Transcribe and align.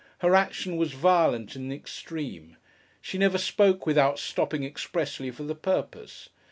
Her 0.17 0.33
action 0.33 0.77
was 0.77 0.93
violent 0.93 1.55
in 1.55 1.69
the 1.69 1.75
extreme. 1.75 2.57
She 3.01 3.19
never 3.19 3.37
spoke, 3.37 3.85
without 3.85 4.17
stopping 4.17 4.63
expressly 4.63 5.29
for 5.29 5.43
the 5.43 5.53
purpose. 5.53 6.29